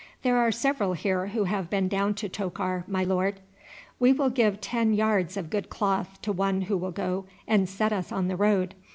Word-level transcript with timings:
"There 0.23 0.37
are 0.39 0.51
several 0.51 0.93
here 0.93 1.27
who 1.27 1.43
have 1.43 1.69
been 1.69 1.87
down 1.87 2.15
to 2.15 2.27
Tokar, 2.27 2.83
my 2.87 3.03
lord." 3.03 3.39
"We 3.99 4.11
will 4.13 4.31
give 4.31 4.59
ten 4.59 4.95
yards 4.95 5.37
of 5.37 5.51
good 5.51 5.69
cloth 5.69 6.19
to 6.23 6.31
one 6.31 6.61
who 6.61 6.75
will 6.75 6.89
go 6.89 7.25
and 7.47 7.69
set 7.69 7.93
us 7.93 8.11
on 8.11 8.27
the 8.27 8.35
road. 8.35 8.73